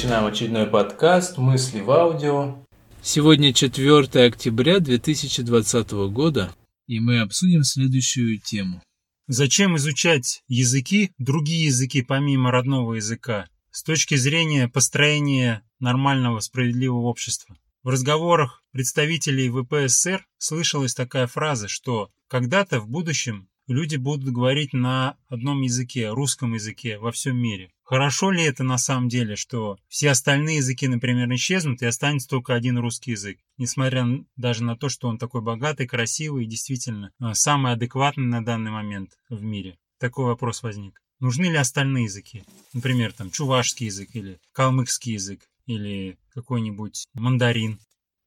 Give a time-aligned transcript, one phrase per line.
[0.00, 2.64] начинаем очередной подкаст «Мысли в аудио».
[3.02, 6.50] Сегодня 4 октября 2020 года,
[6.86, 8.82] и мы обсудим следующую тему.
[9.26, 17.58] Зачем изучать языки, другие языки помимо родного языка, с точки зрения построения нормального справедливого общества?
[17.82, 25.16] В разговорах представителей ВПСР слышалась такая фраза, что когда-то в будущем люди будут говорить на
[25.28, 27.70] одном языке, русском языке во всем мире.
[27.82, 32.54] Хорошо ли это на самом деле, что все остальные языки, например, исчезнут и останется только
[32.54, 34.06] один русский язык, несмотря
[34.36, 38.70] даже на то, что он такой богатый, красивый и действительно а, самый адекватный на данный
[38.70, 39.76] момент в мире?
[39.98, 41.00] Такой вопрос возник.
[41.18, 42.44] Нужны ли остальные языки?
[42.72, 47.78] Например, там чувашский язык или калмыцкий язык или какой-нибудь мандарин.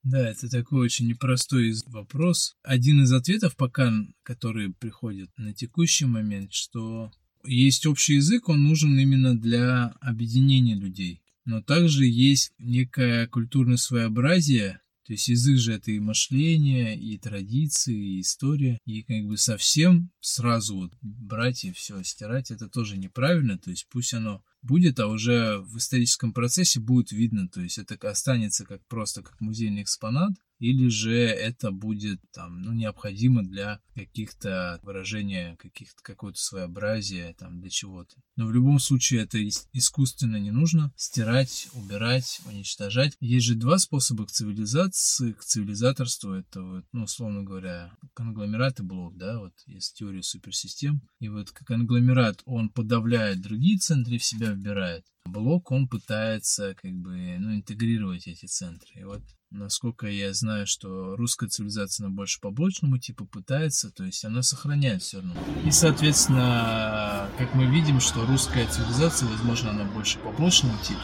[0.03, 2.55] Да, это такой очень непростой вопрос.
[2.61, 3.91] Один из ответов пока,
[4.23, 7.09] который приходит на текущий момент, что
[7.45, 11.21] есть общий язык, он нужен именно для объединения людей.
[11.45, 18.17] Но также есть некое культурное своеобразие, то есть язык же это и мышление, и традиции,
[18.17, 18.79] и история.
[18.85, 23.57] И как бы совсем сразу вот брать и все стирать, это тоже неправильно.
[23.57, 28.09] То есть пусть оно будет, а уже в историческом процессе будет видно, то есть это
[28.09, 34.79] останется как просто как музейный экспонат, или же это будет там, ну, необходимо для каких-то
[34.83, 38.15] выражения каких-то какое-то своеобразие там для чего-то.
[38.35, 39.37] Но в любом случае это
[39.73, 43.15] искусственно не нужно стирать, убирать, уничтожать.
[43.19, 46.31] Есть же два способа к цивилизации, к цивилизаторству.
[46.31, 51.01] Это вот, ну, условно говоря, конгломерат и блок, да, вот есть теория суперсистем.
[51.19, 55.05] И вот конгломерат, он подавляет другие центры в себя вбирает.
[55.25, 58.99] Блок, он пытается как бы, ну, интегрировать эти центры.
[58.99, 59.21] И вот
[59.51, 65.01] насколько я знаю, что русская цивилизация, она больше побочному типу пытается, то есть она сохраняет
[65.01, 65.35] все равно.
[65.65, 70.99] И, соответственно, как мы видим, что русская цивилизация, возможно, она больше побочному типу,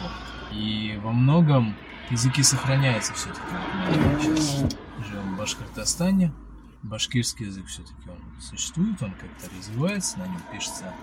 [0.51, 1.75] и во многом
[2.11, 3.41] языки сохраняются все-таки.
[4.21, 4.59] Сейчас
[5.07, 6.33] живем в Башкортостане,
[6.83, 10.93] башкирский язык все-таки он существует, он как-то развивается, на нем пишется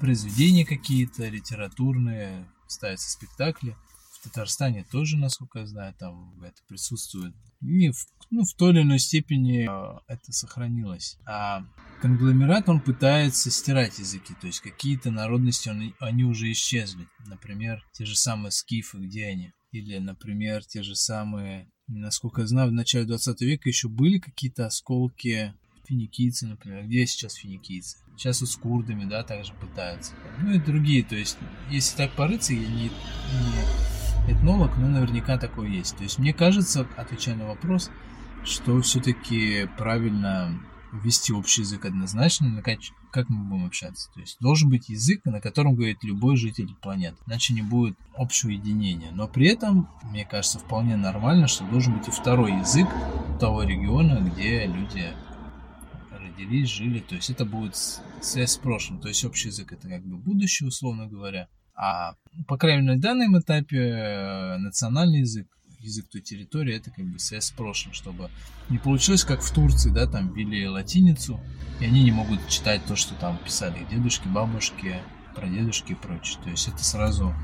[0.00, 3.76] произведения какие-то литературные, ставятся спектакли.
[4.12, 7.34] В Татарстане тоже, насколько я знаю, там это присутствует.
[7.60, 7.96] И в,
[8.30, 11.18] ну, в той или иной степени э, это сохранилось.
[11.26, 11.64] А
[12.00, 14.34] конгломерат, он пытается стирать языки.
[14.40, 17.08] То есть какие-то народности, он, они уже исчезли.
[17.26, 19.52] Например, те же самые скифы, где они?
[19.72, 24.66] Или, например, те же самые, насколько я знаю, в начале 20 века еще были какие-то
[24.66, 25.54] осколки
[25.86, 26.84] финикийцы, например.
[26.84, 27.98] Где сейчас финикийцы?
[28.16, 30.12] Сейчас вот с курдами, да, также пытаются.
[30.40, 31.38] Ну и другие, то есть,
[31.70, 35.96] если так порыться, я не, не этнолог, но наверняка такое есть.
[35.96, 37.90] То есть, мне кажется, отвечая на вопрос,
[38.44, 40.60] что все-таки правильно
[40.92, 42.78] ввести общий язык однозначно, как,
[43.10, 44.10] как мы будем общаться.
[44.14, 48.50] То есть должен быть язык, на котором говорит любой житель планеты, иначе не будет общего
[48.50, 49.10] единения.
[49.12, 52.88] Но при этом, мне кажется, вполне нормально, что должен быть и второй язык
[53.40, 55.12] того региона, где люди
[56.36, 57.00] родились, жили.
[57.00, 57.76] То есть это будет
[58.20, 59.00] связь с прошлым.
[59.00, 61.48] То есть общий язык это как бы будущее, условно говоря.
[61.74, 62.14] А
[62.46, 65.46] по крайней мере на данном этапе э, национальный язык,
[65.80, 68.30] язык той территории, это как бы связь с прошлым, чтобы
[68.70, 71.38] не получилось как в Турции, да, там ввели латиницу,
[71.80, 74.96] и они не могут читать то, что там писали их дедушки, бабушки,
[75.34, 76.40] прадедушки и прочее.
[76.42, 77.34] То есть это сразу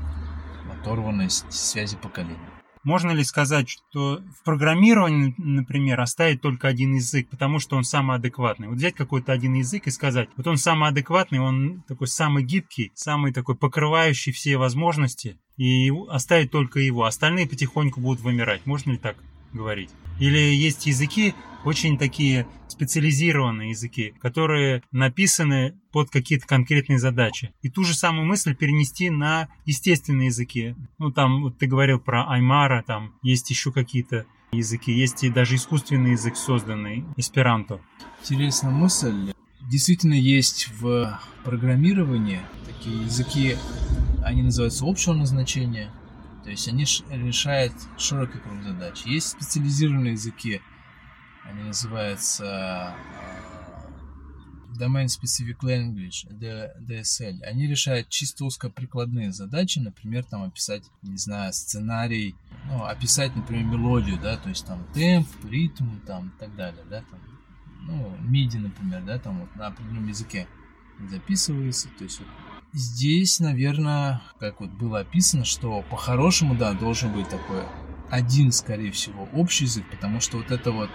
[0.71, 2.52] оторванность связи поколений.
[2.83, 8.17] Можно ли сказать, что в программировании, например, оставить только один язык, потому что он самый
[8.17, 8.67] адекватный?
[8.67, 12.91] Вот взять какой-то один язык и сказать, вот он самый адекватный, он такой самый гибкий,
[12.93, 17.05] самый такой покрывающий все возможности, и оставить только его.
[17.05, 18.65] Остальные потихоньку будут вымирать.
[18.65, 19.15] Можно ли так
[19.53, 19.89] говорить?
[20.19, 21.33] Или есть языки,
[21.63, 27.53] очень такие специализированные языки, которые написаны под какие-то конкретные задачи.
[27.61, 30.75] И ту же самую мысль перенести на естественные языки.
[30.97, 35.55] Ну, там, вот ты говорил про Аймара, там есть еще какие-то языки, есть и даже
[35.55, 37.79] искусственный язык созданный, эсперанто.
[38.21, 39.33] Интересная мысль.
[39.69, 43.55] Действительно есть в программировании такие языки,
[44.23, 45.89] они называются общего назначения,
[46.43, 49.03] то есть они решают широкий круг задач.
[49.05, 50.61] Есть специализированные языки,
[51.45, 53.13] они называются uh,
[54.77, 56.27] Domain Specific Language,
[56.87, 57.43] DSL.
[57.43, 62.35] Они решают чисто узкоприкладные задачи, например, там описать, не знаю, сценарий,
[62.65, 67.03] ну, описать, например, мелодию, да, то есть там темп, ритм, там, и так далее, да,
[67.09, 67.19] там,
[67.81, 70.47] ну, MIDI, например, да, там вот на определенном языке
[71.09, 72.27] записывается, то есть вот
[72.73, 77.63] здесь, наверное, как вот было описано, что по-хорошему, да, должен быть такой
[78.09, 80.89] один, скорее всего, общий язык, потому что вот это вот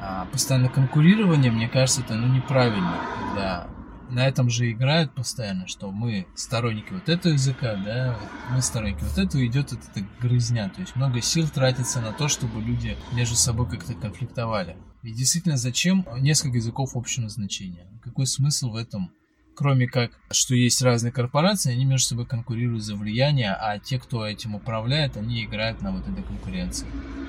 [0.00, 3.68] а, постоянное конкурирование, мне кажется, это ну, неправильно, когда
[4.10, 8.16] на этом же играют постоянно, что мы сторонники вот этого языка, да,
[8.50, 12.28] мы сторонники вот этого, идет вот эта грызня, то есть много сил тратится на то,
[12.28, 14.76] чтобы люди между собой как-то конфликтовали.
[15.02, 17.86] И действительно, зачем несколько языков общего значения?
[18.02, 19.10] Какой смысл в этом?
[19.54, 24.26] Кроме как, что есть разные корпорации, они между собой конкурируют за влияние, а те, кто
[24.26, 26.86] этим управляет, они играют на вот этой конкуренции.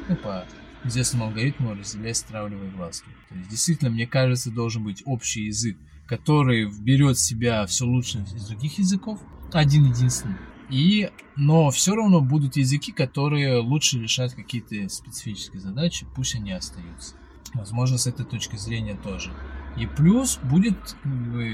[0.09, 0.45] Ну, по
[0.83, 3.13] известному алгоритму разделяй, стравливай властвуй.
[3.29, 5.77] То есть, действительно, мне кажется, должен быть общий язык,
[6.07, 9.19] который берет в себя все лучшее из других языков,
[9.51, 10.37] один единственный.
[10.69, 17.15] И, но все равно будут языки, которые лучше решают какие-то специфические задачи, пусть они остаются.
[17.53, 19.31] Возможно, с этой точки зрения тоже.
[19.77, 21.45] И плюс будет как бы,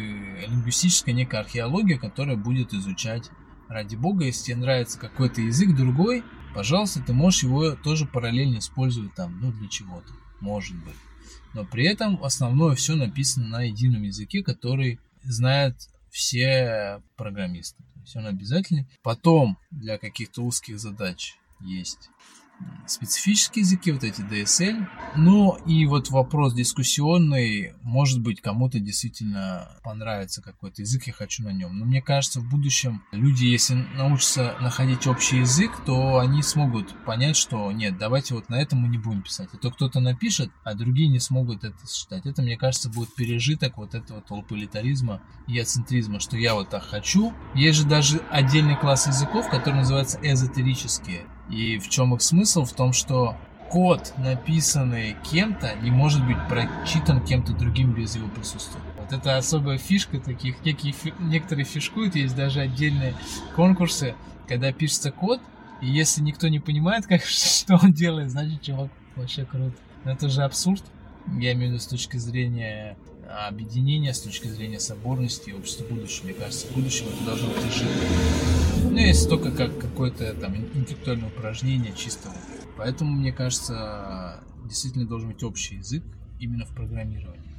[0.47, 3.29] лингвистическая некая археология, которая будет изучать,
[3.67, 6.23] ради бога, если тебе нравится какой-то язык другой,
[6.53, 10.95] пожалуйста, ты можешь его тоже параллельно использовать там, ну, для чего-то, может быть.
[11.53, 15.75] Но при этом основное все написано на едином языке, который знает
[16.09, 17.83] все программисты.
[17.93, 18.87] То есть он обязательный.
[19.03, 22.09] Потом для каких-то узких задач есть
[22.87, 24.87] специфические языки, вот эти DSL.
[25.15, 31.53] Ну и вот вопрос дискуссионный, может быть, кому-то действительно понравится какой-то язык, я хочу на
[31.53, 31.77] нем.
[31.77, 37.35] Но мне кажется, в будущем люди, если научатся находить общий язык, то они смогут понять,
[37.35, 39.49] что нет, давайте вот на этом мы не будем писать.
[39.53, 42.25] А то кто-то напишет, а другие не смогут это считать.
[42.25, 47.33] Это, мне кажется, будет пережиток вот этого толполитаризма и ацентризма, что я вот так хочу.
[47.55, 51.25] Есть же даже отдельный класс языков, который называется эзотерические.
[51.51, 52.63] И в чем их смысл?
[52.63, 53.35] В том, что
[53.69, 58.81] код, написанный кем-то, не может быть прочитан кем-то другим без его присутствия.
[58.99, 63.13] Вот это особая фишка таких, некие, некоторые фишкуют, есть даже отдельные
[63.55, 64.15] конкурсы,
[64.47, 65.39] когда пишется код,
[65.81, 69.73] и если никто не понимает, как, что он делает, значит, чувак вообще крут.
[70.03, 70.83] Но это же абсурд,
[71.39, 72.97] я имею в виду с точки зрения
[73.47, 76.25] объединения, с точки зрения соборности и общества будущего.
[76.25, 77.91] Мне кажется, в будущем это должно быть изжито.
[78.83, 82.35] Ну, если только как какое-то там интеллектуальное упражнение чистого.
[82.77, 86.03] Поэтому, мне кажется, действительно должен быть общий язык
[86.39, 87.55] именно в программировании.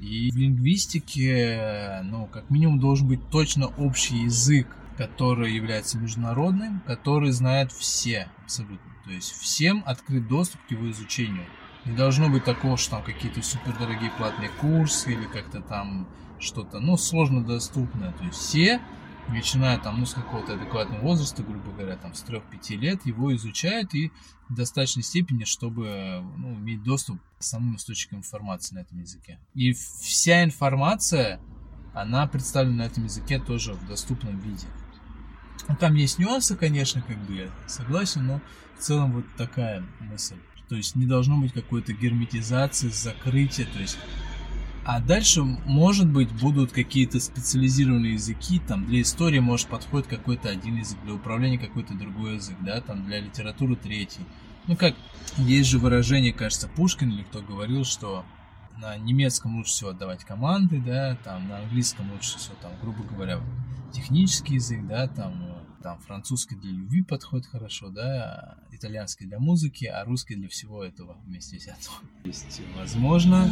[0.00, 4.66] И в лингвистике, ну, как минимум, должен быть точно общий язык,
[4.98, 8.92] который является международным, который знают все абсолютно.
[9.04, 11.46] То есть всем открыт доступ к его изучению.
[11.86, 16.08] Не должно быть такого, что там какие-то супердорогие платные курсы или как-то там
[16.40, 18.12] что-то, ну, сложно доступное.
[18.12, 18.80] То есть все,
[19.28, 23.94] начиная там, ну, с какого-то адекватного возраста, грубо говоря, там, с 3-5 лет, его изучают
[23.94, 24.10] и
[24.48, 29.38] в достаточной степени, чтобы ну, иметь доступ к самым источникам информации на этом языке.
[29.54, 31.40] И вся информация,
[31.94, 34.66] она представлена на этом языке тоже в доступном виде.
[35.68, 38.40] Ну, там есть нюансы, конечно, как бы я согласен, но
[38.76, 40.36] в целом вот такая мысль.
[40.68, 43.66] То есть не должно быть какой-то герметизации, закрытия.
[43.72, 43.98] То есть
[44.88, 50.76] а дальше, может быть, будут какие-то специализированные языки, там для истории, может, подходит какой-то один
[50.76, 54.20] язык, для управления какой-то другой язык, да, там для литературы третий.
[54.68, 54.94] Ну как,
[55.38, 58.24] есть же выражение, кажется, Пушкин или кто говорил, что
[58.78, 63.40] на немецком лучше всего отдавать команды, да, там на английском лучше всего, там, грубо говоря,
[63.92, 65.55] технический язык, да, там
[65.86, 71.16] там французский для любви подходит хорошо, да, итальянский для музыки, а русский для всего этого
[71.24, 71.94] вместе взятого.
[72.24, 73.48] Есть, возможно,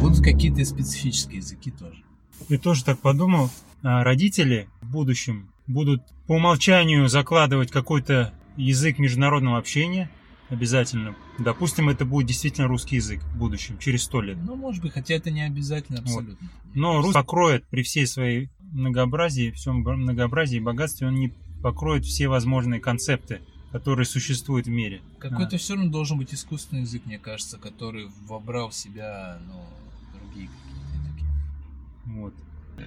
[0.00, 2.02] будут какие-то специфические языки тоже.
[2.48, 3.50] Я тоже так подумал.
[3.82, 10.10] А родители в будущем будут по умолчанию закладывать какой-то язык международного общения,
[10.48, 11.16] обязательно.
[11.38, 14.38] Допустим, это будет действительно русский язык в будущем, через сто лет.
[14.42, 16.48] Ну, может быть, хотя это не обязательно абсолютно.
[16.64, 16.74] Вот.
[16.74, 22.28] Но русский покроет при всей своей многообразии, всем многообразии и богатстве, он не покроет все
[22.28, 23.40] возможные концепты,
[23.72, 25.02] которые существуют в мире.
[25.18, 25.58] Какой-то а.
[25.58, 29.64] все равно должен быть искусственный язык, мне кажется, который вобрал в себя ну,
[30.18, 31.24] другие какие-то языки.
[32.06, 32.34] Вот.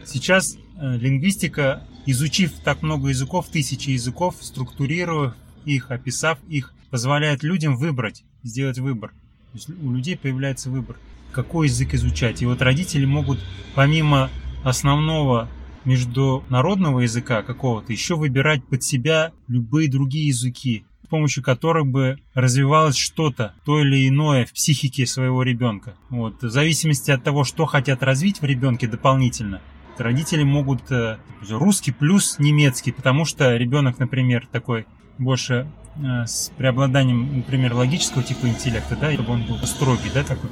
[0.05, 5.35] Сейчас э, лингвистика, изучив так много языков, тысячи языков, структурировав
[5.65, 9.11] их, описав их, позволяет людям выбрать, сделать выбор.
[9.51, 10.97] То есть у людей появляется выбор,
[11.31, 12.41] какой язык изучать.
[12.41, 13.39] И вот родители могут
[13.75, 14.29] помимо
[14.63, 15.49] основного
[15.85, 22.95] международного языка какого-то еще выбирать под себя любые другие языки, с помощью которых бы развивалось
[22.95, 25.95] что-то, то или иное в психике своего ребенка.
[26.09, 26.41] Вот.
[26.41, 29.61] В зависимости от того, что хотят развить в ребенке дополнительно,
[29.97, 31.17] родители могут э,
[31.49, 34.85] русский плюс немецкий, потому что ребенок, например, такой
[35.17, 40.49] больше э, с преобладанием, например, логического типа интеллекта, да, чтобы он был строгий, да, такой,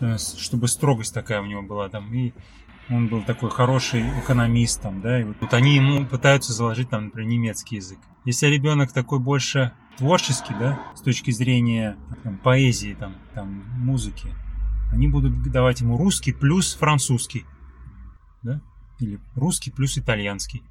[0.00, 2.32] э, чтобы строгость такая у него была там, и
[2.88, 7.06] он был такой хороший экономист, там, да, и вот, вот они ему пытаются заложить, там,
[7.06, 7.98] например, немецкий язык.
[8.24, 14.32] Если ребенок такой больше творческий, да, с точки зрения там, поэзии, там, там, музыки,
[14.92, 17.44] они будут давать ему русский плюс французский.
[18.42, 18.60] да?
[19.00, 20.62] Или русский плюс итальянский.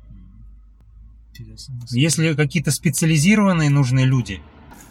[1.32, 1.78] Интересно.
[1.92, 4.42] Если какие-то специализированные нужные люди,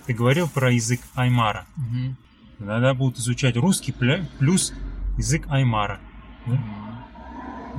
[0.07, 2.17] ты говорил про язык Аймара, Мгм.
[2.59, 3.93] тогда будут изучать русский
[4.39, 4.75] плюс
[5.17, 6.01] язык Аймара.
[6.47, 6.63] Да?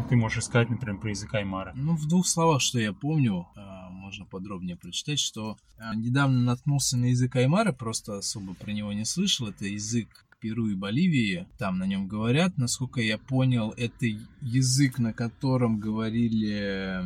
[0.10, 1.74] Ты можешь сказать, например, про язык Аймара.
[1.76, 6.98] Ну, в двух словах, что я помню, а, можно подробнее прочитать, что а, недавно наткнулся
[6.98, 9.48] на язык Аймара, просто особо про него не слышал.
[9.48, 12.58] Это язык Перу и Боливии, там на нем говорят.
[12.58, 14.06] Насколько я понял, это
[14.42, 17.04] язык, на котором говорили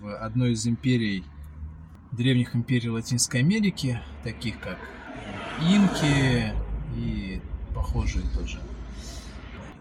[0.00, 1.24] в одной из империй,
[2.12, 4.78] древних империй Латинской Америки, таких как
[5.60, 6.54] инки
[6.96, 7.42] и
[7.74, 8.58] похожие тоже.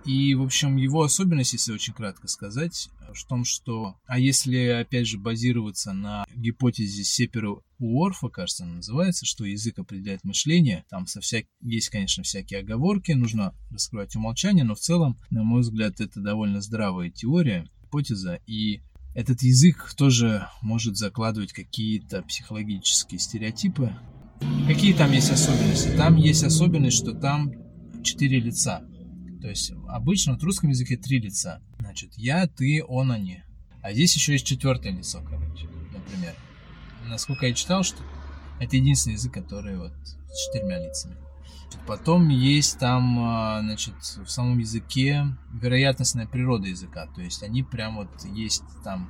[0.10, 5.06] И, в общем, его особенность, если очень кратко сказать, в том, что, а если, опять
[5.06, 11.22] же, базироваться на гипотезе Сепера Уорфа, кажется, она называется, что язык определяет мышление, там со
[11.22, 11.46] всяк...
[11.62, 16.60] есть, конечно, всякие оговорки, нужно раскрывать умолчание, но в целом, на мой взгляд, это довольно
[16.60, 18.82] здравая теория, гипотеза, и
[19.13, 23.96] этот язык тоже может закладывать какие-то психологические стереотипы.
[24.66, 25.89] Какие там есть особенности?
[25.89, 27.51] Там есть особенность, что там
[28.01, 28.82] четыре лица.
[29.41, 31.62] То есть обычно в русском языке три лица.
[31.79, 33.43] Значит, я, ты, он, они.
[33.81, 36.36] А здесь еще есть четвертое лицо, короче, например.
[37.08, 38.03] Насколько я читал, что
[38.60, 41.15] это единственный язык, который вот с четырьмя лицами.
[41.88, 47.08] Потом есть там, а, значит, в самом языке вероятностная природа языка.
[47.08, 49.10] То есть они прям вот есть там,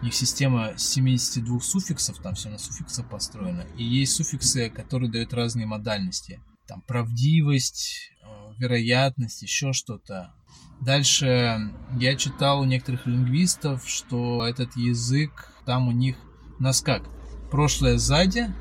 [0.00, 3.66] у них система 72 суффиксов, там все на суффиксах построено.
[3.76, 6.40] И есть суффиксы, которые дают разные модальности.
[6.66, 8.12] Там правдивость,
[8.58, 10.34] вероятность, еще что-то.
[10.80, 16.16] Дальше я читал у некоторых лингвистов, что этот язык, там у них
[16.58, 17.02] нас как?
[17.50, 18.52] Прошлое сзади,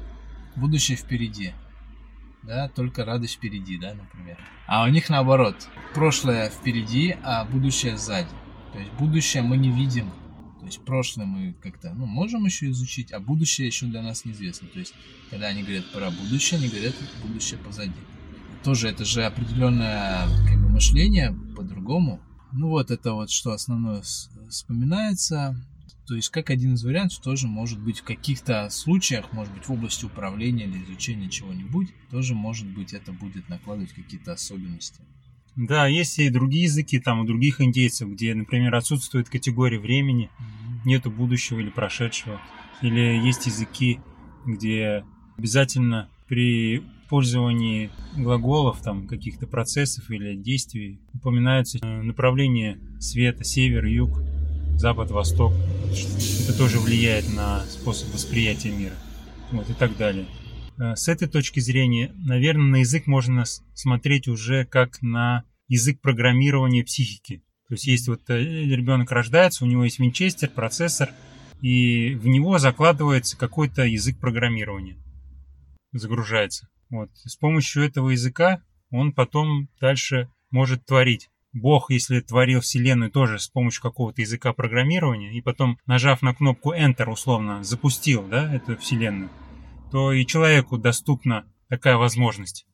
[0.56, 1.54] будущее впереди.
[2.44, 4.38] Да, только радость впереди, да, например.
[4.68, 5.56] А у них наоборот.
[5.94, 8.30] Прошлое впереди, а будущее сзади.
[8.74, 10.10] То есть будущее мы не видим.
[10.60, 14.68] То есть прошлое мы как-то, ну, можем еще изучить, а будущее еще для нас неизвестно.
[14.70, 14.94] То есть,
[15.30, 17.92] когда они говорят про будущее, они говорят будущее позади.
[18.64, 22.22] Тоже это же определенное как бы, мышление по-другому.
[22.54, 24.02] Ну вот это вот, что основное
[24.50, 25.56] вспоминается.
[26.08, 29.72] То есть, как один из вариантов, тоже может быть в каких-то случаях, может быть в
[29.72, 35.02] области управления или изучения чего-нибудь, тоже может быть это будет накладывать какие-то особенности.
[35.56, 40.30] Да, есть и другие языки, там у других индейцев, где, например, отсутствует категория времени,
[40.84, 42.42] нету будущего или прошедшего.
[42.82, 44.00] Или есть языки,
[44.46, 45.06] где
[45.38, 54.20] обязательно при использовании глаголов, там, каких-то процессов или действий упоминаются э, направления света, север, юг,
[54.78, 55.54] запад, восток.
[56.42, 58.96] Это тоже влияет на способ восприятия мира.
[59.52, 60.26] Вот и так далее.
[60.80, 63.44] Э, С этой точки зрения, наверное, на язык можно
[63.76, 67.44] смотреть уже как на язык программирования психики.
[67.68, 71.12] То есть есть вот э, ребенок рождается, у него есть винчестер, процессор,
[71.62, 74.98] и в него закладывается какой-то язык программирования.
[75.92, 76.70] Загружается.
[76.94, 77.10] Вот.
[77.16, 81.32] С помощью этого языка он потом дальше может творить.
[81.52, 86.72] Бог, если творил Вселенную тоже с помощью какого-то языка программирования, и потом, нажав на кнопку
[86.72, 89.32] Enter, условно, запустил да, эту Вселенную,
[89.92, 92.68] то и человеку доступна такая возможность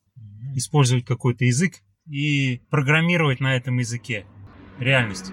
[0.53, 4.25] использовать какой-то язык и программировать на этом языке
[4.79, 5.31] реальность.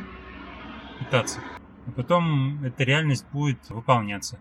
[1.00, 1.40] Пытаться.
[1.88, 4.38] А потом эта реальность будет выполняться.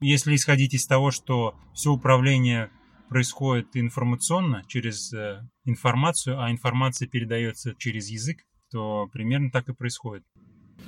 [0.00, 2.68] Если исходить из того, что все управление
[3.14, 8.38] происходит информационно, через э, информацию, а информация передается через язык,
[8.72, 10.24] то примерно так и происходит.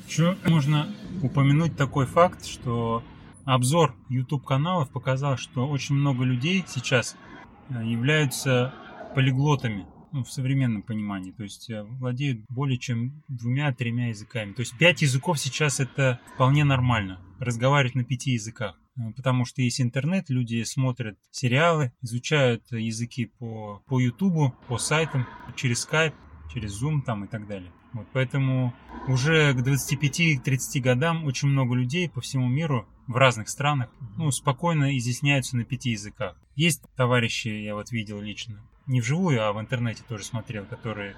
[0.08, 0.92] Еще можно
[1.22, 3.04] упомянуть такой факт, что
[3.44, 7.16] обзор YouTube каналов показал, что очень много людей сейчас
[7.68, 8.74] э, являются
[9.14, 14.52] полиглотами ну, в современном понимании, то есть э, владеют более чем двумя-тремя языками.
[14.52, 18.80] То есть пять языков сейчас это вполне нормально, разговаривать на пяти языках.
[18.96, 25.26] Э, Потому что есть интернет, люди смотрят сериалы, изучают языки по, по YouTube, по сайтам,
[25.54, 26.14] через Skype,
[26.52, 27.72] через Zoom там и так далее.
[27.92, 28.74] Вот, поэтому
[29.08, 34.96] уже к 25-30 годам очень много людей по всему миру в разных странах ну, спокойно
[34.98, 36.36] изъясняются на пяти языках.
[36.56, 41.16] Есть товарищи, я вот видел лично, не вживую, а в интернете тоже смотрел, которые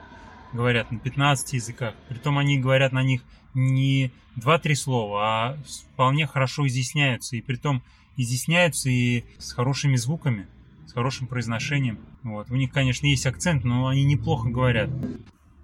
[0.53, 1.95] говорят на 15 языках.
[2.09, 3.23] Притом они говорят на них
[3.55, 5.59] не 2-3 слова, а
[5.93, 7.37] вполне хорошо изъясняются.
[7.37, 7.83] И притом
[8.17, 10.47] изъясняются и с хорошими звуками,
[10.87, 11.99] с хорошим произношением.
[12.23, 12.51] Вот.
[12.51, 14.91] У них, конечно, есть акцент, но они неплохо говорят.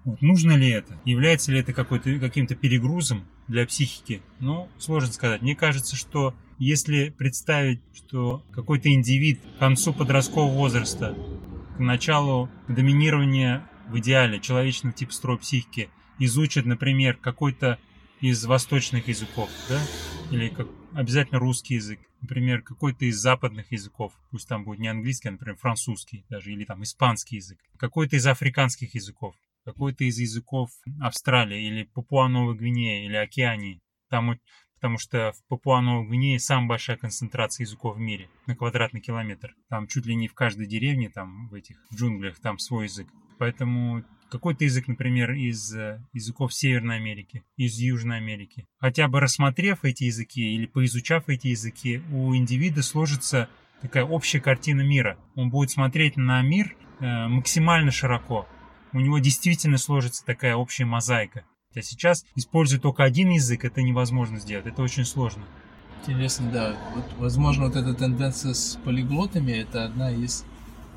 [0.04, 0.20] Вот.
[0.22, 0.98] Нужно ли это?
[1.04, 4.22] Является ли это какой-то, каким-то перегрузом для психики?
[4.38, 5.42] Ну, сложно сказать.
[5.42, 11.16] Мне кажется, что если представить, что какой-то индивид к концу подросткового возраста,
[11.76, 17.78] к началу доминирования в идеале человечного типа строя психики изучит, например, какой-то
[18.20, 19.80] из восточных языков, да,
[20.32, 25.28] или как обязательно русский язык, например, какой-то из западных языков, пусть там будет не английский,
[25.28, 30.70] а, например, французский даже, или там испанский язык, какой-то из африканских языков, какой-то из языков
[31.00, 33.80] Австралии или Папуа-Новой Гвинеи или Океании.
[34.10, 34.40] Там,
[34.84, 39.54] потому что в Папуа-Новой Гвинее самая большая концентрация языков в мире на квадратный километр.
[39.70, 43.08] Там чуть ли не в каждой деревне, там в этих джунглях, там свой язык.
[43.38, 48.66] Поэтому какой-то язык, например, из э, языков Северной Америки, из Южной Америки.
[48.76, 53.48] Хотя бы рассмотрев эти языки или поизучав эти языки, у индивида сложится
[53.80, 55.16] такая общая картина мира.
[55.34, 58.46] Он будет смотреть на мир э, максимально широко.
[58.92, 61.46] У него действительно сложится такая общая мозаика.
[61.76, 65.44] А сейчас, используя только один язык, это невозможно сделать, это очень сложно.
[66.02, 66.76] Интересно, да.
[66.94, 70.44] Вот, возможно, вот эта тенденция с полиглотами, это одна из,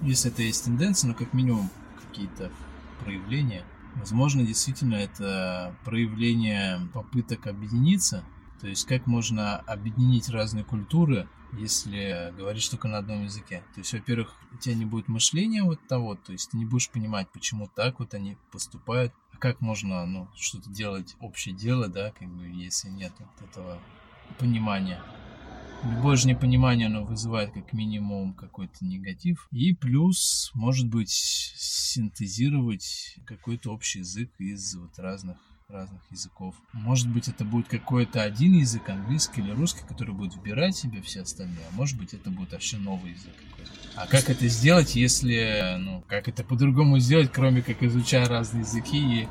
[0.01, 1.69] если это есть тенденция, но как минимум
[2.07, 2.51] какие-то
[3.03, 3.63] проявление.
[3.96, 8.24] Возможно, действительно это проявление попыток объединиться.
[8.60, 13.64] То есть как можно объединить разные культуры, если говоришь только на одном языке.
[13.74, 16.90] То есть, во-первых, у тебя не будет мышления вот того, то есть ты не будешь
[16.90, 22.12] понимать, почему так вот они поступают, а как можно, ну, что-то делать общее дело, да,
[22.12, 23.80] как бы, если нет вот этого
[24.40, 25.02] понимания.
[25.84, 29.48] Любое же непонимание, оно вызывает как минимум какой-то негатив.
[29.52, 35.38] И плюс, может быть, синтезировать какой-то общий язык из вот разных
[35.69, 36.55] разных языков.
[36.71, 41.21] Может быть, это будет какой-то один язык, английский или русский, который будет вбирать себе все
[41.21, 43.33] остальные, а может быть, это будет вообще новый язык.
[43.97, 49.24] А как это сделать, если, ну, как это по-другому сделать, кроме как изучая разные языки
[49.24, 49.27] и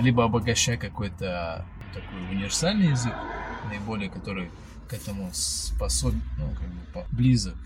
[0.00, 3.14] либо обогащая какой-то такой универсальный язык,
[3.68, 4.50] наиболее который
[4.88, 7.56] к этому способен, ну, как бы близок,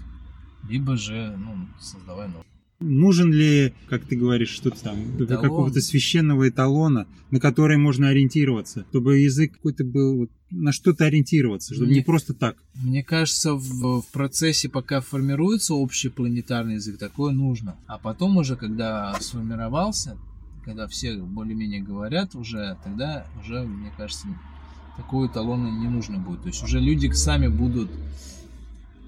[0.66, 2.46] либо же, ну, создавай новый.
[2.80, 5.42] Нужен ли, как ты говоришь, что-то там, Эталон.
[5.42, 11.88] какого-то священного эталона, на который можно ориентироваться, чтобы язык какой-то был на что-то ориентироваться, чтобы
[11.88, 12.56] мне, не просто так.
[12.74, 17.76] Мне кажется, в, в процессе, пока формируется общий планетарный язык, такое нужно.
[17.86, 20.18] А потом уже, когда сформировался,
[20.64, 24.26] когда все более-менее говорят уже, тогда уже, мне кажется,
[24.96, 26.42] такого эталона не нужно будет.
[26.42, 27.90] То есть уже люди сами будут,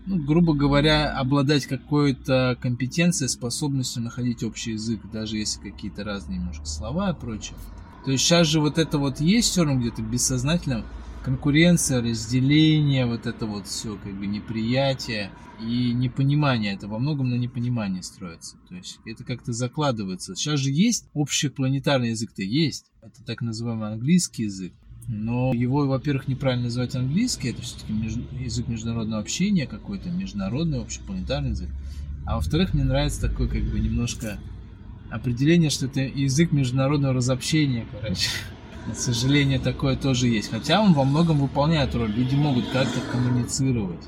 [0.07, 6.67] ну, грубо говоря, обладать какой-то компетенцией, способностью находить общий язык, даже если какие-то разные немножко
[6.67, 7.57] слова и прочее.
[8.05, 10.85] То есть сейчас же вот это вот есть все равно где-то бессознательно,
[11.25, 16.75] конкуренция, разделение, вот это вот все, как бы неприятие и непонимание.
[16.75, 18.57] Это во многом на непонимании строится.
[18.69, 20.35] То есть это как-то закладывается.
[20.35, 22.87] Сейчас же есть общий планетарный язык-то есть.
[23.03, 24.73] Это так называемый английский язык.
[25.15, 28.15] Но его, во-первых, неправильно называть английский, это все-таки меж...
[28.41, 31.69] язык международного общения какой-то, международный, общепланетарный язык.
[32.25, 34.39] А во-вторых, мне нравится такое, как бы, немножко
[35.11, 38.31] определение, что это язык международного разобщения, короче.
[38.91, 40.51] К сожалению, такое тоже есть.
[40.51, 42.11] Хотя он во многом выполняет роль.
[42.11, 44.03] Люди могут как-то коммуницировать.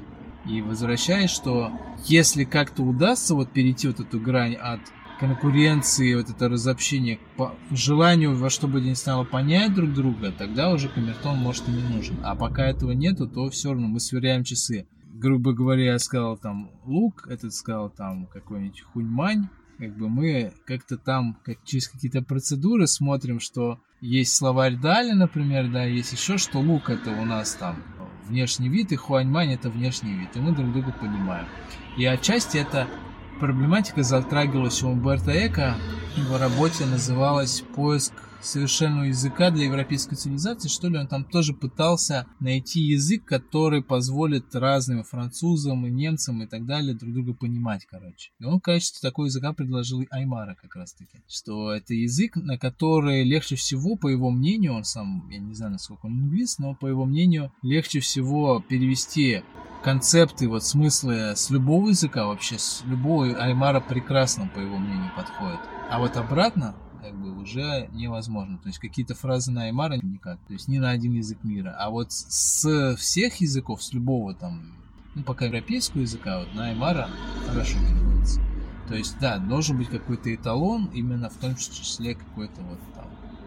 [0.49, 1.71] И возвращаясь, что
[2.07, 4.81] если как-то удастся вот перейти вот эту грань от
[5.19, 10.73] конкуренции, вот это разобщение, по желанию во что бы ни стало понять друг друга, тогда
[10.73, 12.17] уже камертон может и не нужен.
[12.23, 14.87] А пока этого нету, то все равно мы сверяем часы.
[15.13, 19.49] Грубо говоря, я сказал там лук, этот сказал там какой-нибудь хуньмань,
[19.79, 25.71] как бы мы как-то там как через какие-то процедуры смотрим, что есть словарь Дали, например,
[25.71, 27.77] да, есть еще, что лук это у нас там
[28.27, 31.47] внешний вид, и хуаньмань это внешний вид, и мы друг друга понимаем.
[31.97, 32.89] И отчасти это
[33.41, 35.75] Проблематика затрагивалась у Умберто Эко.
[36.17, 38.13] Его работе называлась «Поиск
[38.45, 44.55] совершенного языка для европейской цивилизации, что ли, он там тоже пытался найти язык, который позволит
[44.55, 48.31] разным французам и немцам и так далее друг друга понимать, короче.
[48.39, 52.37] И он в качестве такого языка предложил и Аймара как раз таки, что это язык,
[52.37, 56.59] на который легче всего, по его мнению, он сам, я не знаю, насколько он лингвист,
[56.59, 59.43] но по его мнению, легче всего перевести
[59.85, 65.61] концепты, вот смыслы с любого языка вообще, с любого Аймара прекрасно, по его мнению, подходит.
[65.91, 68.59] А вот обратно, как бы уже невозможно.
[68.59, 70.39] То есть какие-то фразы на Аймара никак.
[70.47, 71.77] То есть ни на один язык мира.
[71.79, 74.73] А вот с всех языков, с любого там,
[75.15, 77.09] ну пока европейского языка, вот на Аймара
[77.47, 78.41] хорошо переводится.
[78.89, 83.05] То есть, да, должен быть какой-то эталон, именно в том числе какой-то вот там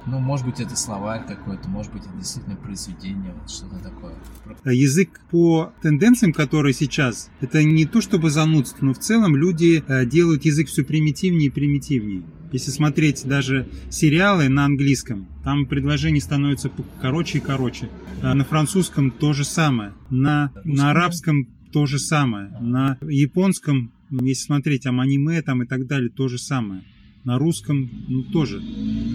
[0.07, 4.15] ну, может быть, это словарь какой-то, может быть, это действительно произведение, вот что-то такое.
[4.63, 9.83] А язык по тенденциям, которые сейчас, это не то чтобы занудство, но в целом люди
[9.85, 12.23] э, делают язык все примитивнее и примитивнее.
[12.53, 17.89] Если смотреть даже сериалы на английском, там предложения становятся короче и короче.
[18.21, 19.93] А на французском то же самое.
[20.09, 22.47] На, на арабском то же самое.
[22.61, 26.83] На японском, если смотреть там аниме там и так далее, то же самое
[27.27, 28.61] на русском ну, тоже.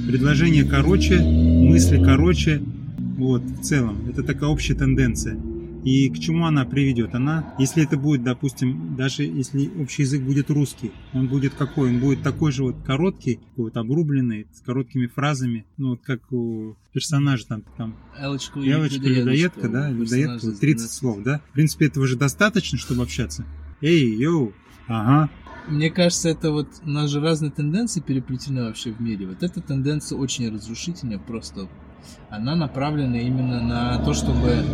[0.06, 2.62] Предложение короче, мысли короче,
[3.16, 4.06] Вот, в целом.
[4.06, 5.40] Это такая общая тенденция.
[5.82, 7.14] И к чему она приведет?
[7.14, 11.88] Она, если это будет, допустим, даже если общий язык будет русский, он будет какой?
[11.88, 16.76] Он будет такой же вот короткий, вот обрубленный, с короткими фразами, ну вот как у
[16.92, 21.40] персонажа там, там Элочка, Элочка людоедка, да, людоедка, 30 слов, да?
[21.50, 23.44] В принципе, этого же достаточно, чтобы общаться.
[23.80, 24.52] Эй, йоу,
[24.86, 25.30] ага,
[25.68, 29.26] мне кажется, это вот у нас же разные тенденции переплетены вообще в мире.
[29.26, 31.68] Вот эта тенденция очень разрушительная, просто
[32.30, 34.64] она направлена именно на то, чтобы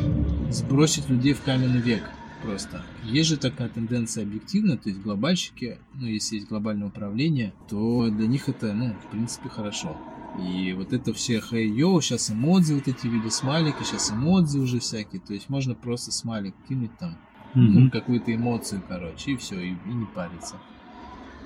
[0.51, 2.03] сбросить людей в каменный век.
[2.43, 2.83] Просто.
[3.03, 8.29] Есть же такая тенденция объективная, то есть глобальщики, ну, если есть глобальное управление, то для
[8.29, 9.97] них это, ну, в принципе, хорошо.
[10.39, 14.79] И вот это все хей йоу, сейчас эмодзи вот эти виды смайлики, сейчас эмодзи уже
[14.79, 17.19] всякие, то есть можно просто смайлик кинуть там,
[17.55, 17.61] mm-hmm.
[17.61, 20.55] ну, какую-то эмоцию, короче, и все, и, и не париться.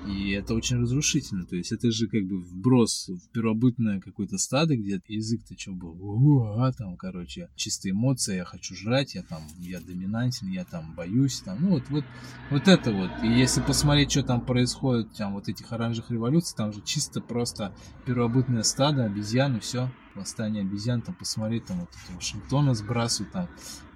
[0.07, 1.45] И это очень разрушительно.
[1.45, 6.43] То есть это же как бы вброс в первобытное какое-то стадо, где язык-то что был,
[6.59, 11.39] а там, короче, чистые эмоции, я хочу жрать, я там, я доминантен, я там боюсь,
[11.41, 12.05] там, ну вот, вот,
[12.49, 13.11] вот это вот.
[13.23, 17.75] И если посмотреть, что там происходит, там вот этих оранжевых революций, там же чисто просто
[18.05, 23.49] первобытное стадо, обезьяны, все восстание обезьян, там посмотреть, там вот это Вашингтона сбрасывают, там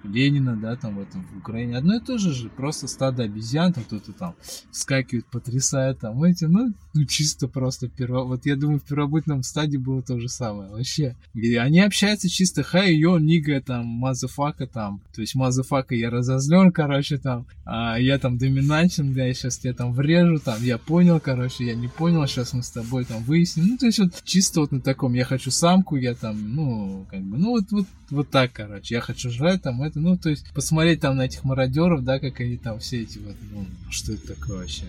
[0.04, 1.76] Ленина, да, там в этом в Украине.
[1.76, 4.34] Одно и то же же, просто стадо обезьян, там кто-то там
[4.70, 8.24] скакивает, потрясает, там эти, ну, ну чисто просто перво...
[8.24, 11.16] Вот я думаю, в первобытном стадии было то же самое, вообще.
[11.34, 16.72] И они общаются чисто hi, yo, nigga, там, motherfucker, там, то есть motherfucker я разозлен,
[16.72, 21.20] короче, там, а я там доминантен, да, я сейчас тебя там врежу, там, я понял,
[21.20, 23.66] короче, я не понял, сейчас мы с тобой там выясним.
[23.68, 27.22] Ну, то есть вот чисто вот на таком, я хочу самку, я там, ну, как
[27.22, 30.52] бы, ну, вот, вот, вот так, короче, я хочу жрать, там, это, ну, то есть
[30.52, 34.34] посмотреть там на этих мародеров, да, как они там все эти вот, ну, что это
[34.34, 34.84] такое вообще?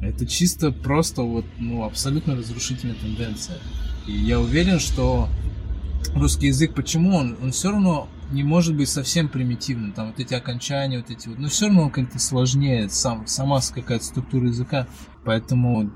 [0.00, 3.58] Это чисто просто вот, ну, абсолютно разрушительная тенденция.
[4.06, 5.28] И я уверен, что
[6.14, 10.34] русский язык, почему он, он все равно не может быть совсем примитивным, там вот эти
[10.34, 14.86] окончания, вот эти вот, но все равно он как-то сложнее, сам, сама какая-то структура языка,
[15.24, 15.90] поэтому,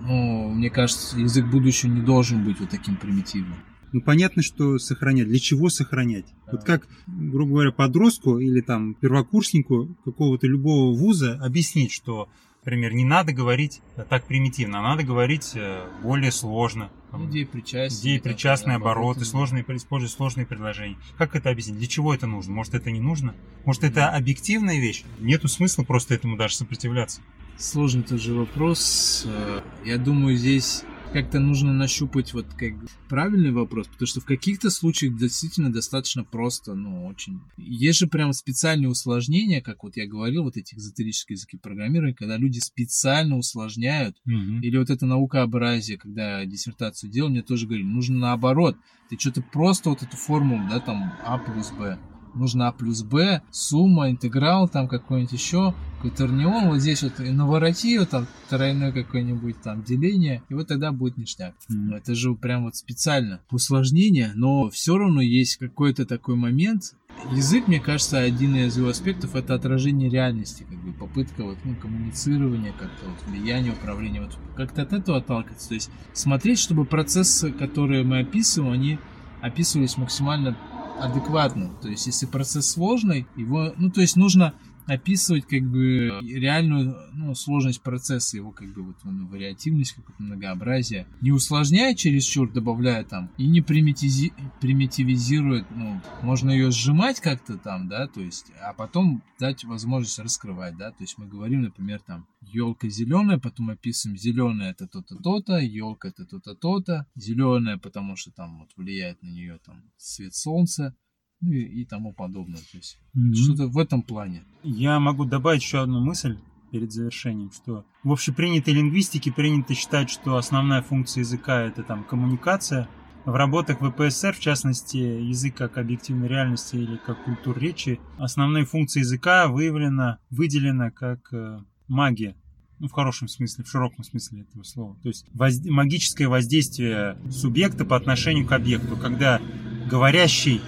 [0.00, 3.58] ну, мне кажется, язык будущего не должен быть вот таким примитивным.
[3.92, 5.28] Ну, понятно, что сохранять.
[5.28, 6.24] Для чего сохранять?
[6.46, 6.52] Да.
[6.52, 12.28] Вот как, грубо говоря, подростку или там первокурснику какого-то любого вуза объяснить, что,
[12.64, 16.90] например, не надо говорить так примитивно, а надо говорить э, более сложно.
[17.28, 18.16] Идеи причастные.
[18.16, 20.96] Идеи причастные обороты, обороты, сложные, используя сложные предложения.
[21.18, 21.76] Как это объяснить?
[21.76, 22.54] Для чего это нужно?
[22.54, 23.34] Может, это не нужно?
[23.66, 25.04] Может, это объективная вещь?
[25.20, 27.20] Нету смысла просто этому даже сопротивляться.
[27.58, 29.24] Сложный тоже вопрос.
[29.26, 32.72] Э, я думаю, здесь как-то нужно нащупать вот как
[33.08, 37.40] правильный вопрос, потому что в каких-то случаях действительно достаточно просто, ну, очень...
[37.56, 42.36] Есть же прям специальные усложнения, как вот я говорил, вот эти эзотерические языки программирования, когда
[42.36, 44.60] люди специально усложняют, mm-hmm.
[44.62, 48.76] или вот это наукообразие, когда я диссертацию делал, мне тоже говорили, нужно наоборот,
[49.10, 51.98] ты что-то просто вот эту формулу, да, там, А плюс Б,
[52.34, 57.98] нужно А плюс Б, сумма, интеграл, там какой-нибудь еще, какой-то тернион, вот здесь вот навороти,
[57.98, 61.54] вот там тройное какое-нибудь там деление, и вот тогда будет ништяк.
[61.70, 61.96] Mm.
[61.96, 66.94] Это же прям вот специально усложнение, но все равно есть какой-то такой момент,
[67.30, 71.76] Язык, мне кажется, один из его аспектов это отражение реальности, как бы попытка вот, ну,
[71.76, 75.68] коммуницирования, как-то вот влияние, управления, вот как-то от этого отталкиваться.
[75.68, 78.98] То есть смотреть, чтобы процессы, которые мы описываем, они
[79.40, 80.56] описывались максимально
[81.02, 81.70] адекватно.
[81.80, 84.54] То есть, если процесс сложный, его, ну, то есть нужно
[84.86, 91.06] описывать как бы реальную ну, сложность процесса, его как бы вот ну, вариативность, какое-то многообразие.
[91.20, 94.32] Не усложняя чересчур, добавляя там, и не примитизи...
[94.60, 100.76] примитивизирует, ну, можно ее сжимать как-то там, да, то есть, а потом дать возможность раскрывать,
[100.76, 105.58] да, то есть мы говорим, например, там, елка зеленая, потом описываем зеленая это то-то, то-то,
[105.58, 110.94] елка это то-то, то-то, зеленая, потому что там вот влияет на нее там свет солнца,
[111.42, 112.60] ну и, и тому подобное.
[112.70, 113.34] То есть mm-hmm.
[113.34, 114.44] что-то в этом плане.
[114.62, 116.38] Я могу добавить еще одну мысль
[116.70, 122.88] перед завершением, что в общепринятой лингвистике принято считать, что основная функция языка это там коммуникация.
[123.24, 129.00] В работах ВПСР, в частности, язык как объективной реальности или как культур речи, основные функции
[129.00, 132.36] языка выявлена, выделена как э, магия.
[132.80, 134.96] Ну, в хорошем смысле, в широком смысле этого слова.
[135.02, 135.64] То есть воз...
[135.64, 139.40] магическое воздействие субъекта по отношению к объекту, когда
[139.88, 140.60] говорящий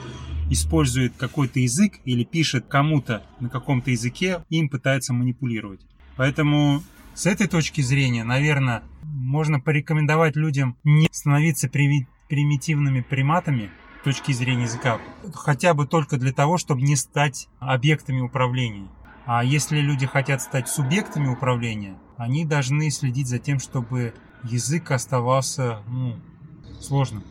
[0.55, 5.81] использует какой-то язык или пишет кому-то на каком-то языке, им пытается манипулировать.
[6.17, 6.83] Поэтому
[7.14, 14.64] с этой точки зрения, наверное, можно порекомендовать людям не становиться примитивными приматами с точки зрения
[14.64, 14.99] языка,
[15.33, 18.88] хотя бы только для того, чтобы не стать объектами управления.
[19.27, 24.12] А если люди хотят стать субъектами управления, они должны следить за тем, чтобы
[24.43, 26.17] язык оставался ну,
[26.81, 27.23] сложным.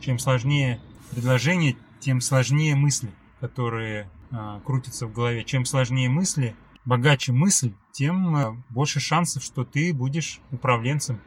[0.00, 3.10] Чем сложнее предложение, тем сложнее мысли,
[3.40, 5.44] которые а, крутятся в голове.
[5.44, 11.20] Чем сложнее мысли, богаче мысль, тем а, больше шансов, что ты будешь управленцем.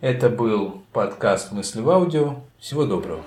[0.00, 2.42] Это был подкаст «Мысли в аудио».
[2.58, 3.22] Всего доброго.